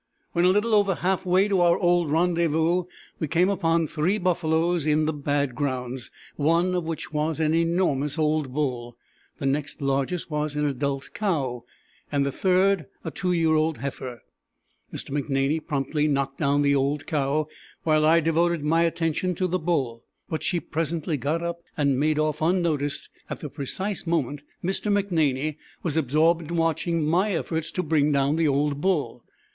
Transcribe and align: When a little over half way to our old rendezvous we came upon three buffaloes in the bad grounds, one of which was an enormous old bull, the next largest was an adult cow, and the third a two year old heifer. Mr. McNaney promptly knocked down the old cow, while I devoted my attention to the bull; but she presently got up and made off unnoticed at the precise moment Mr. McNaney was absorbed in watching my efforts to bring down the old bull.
When 0.31 0.45
a 0.45 0.49
little 0.49 0.73
over 0.73 0.95
half 0.95 1.27
way 1.27 1.47
to 1.47 1.61
our 1.61 1.77
old 1.77 2.09
rendezvous 2.09 2.85
we 3.19 3.27
came 3.27 3.49
upon 3.49 3.85
three 3.85 4.17
buffaloes 4.17 4.87
in 4.87 5.05
the 5.05 5.13
bad 5.13 5.53
grounds, 5.53 6.09
one 6.37 6.73
of 6.73 6.85
which 6.85 7.13
was 7.13 7.39
an 7.39 7.53
enormous 7.53 8.17
old 8.17 8.51
bull, 8.51 8.97
the 9.37 9.45
next 9.45 9.79
largest 9.79 10.31
was 10.31 10.55
an 10.55 10.65
adult 10.65 11.11
cow, 11.13 11.65
and 12.11 12.25
the 12.25 12.31
third 12.31 12.87
a 13.05 13.11
two 13.11 13.31
year 13.31 13.53
old 13.53 13.77
heifer. 13.77 14.23
Mr. 14.91 15.11
McNaney 15.15 15.63
promptly 15.67 16.07
knocked 16.07 16.39
down 16.39 16.63
the 16.63 16.73
old 16.73 17.05
cow, 17.05 17.47
while 17.83 18.03
I 18.03 18.21
devoted 18.21 18.63
my 18.63 18.81
attention 18.81 19.35
to 19.35 19.45
the 19.45 19.59
bull; 19.59 20.03
but 20.27 20.41
she 20.41 20.59
presently 20.59 21.15
got 21.15 21.43
up 21.43 21.61
and 21.77 21.99
made 21.99 22.17
off 22.17 22.41
unnoticed 22.41 23.07
at 23.29 23.39
the 23.41 23.51
precise 23.51 24.07
moment 24.07 24.41
Mr. 24.63 24.91
McNaney 24.91 25.57
was 25.83 25.95
absorbed 25.95 26.49
in 26.49 26.57
watching 26.57 27.03
my 27.05 27.33
efforts 27.33 27.71
to 27.73 27.83
bring 27.83 28.11
down 28.11 28.35
the 28.37 28.47
old 28.47 28.81
bull. 28.81 29.23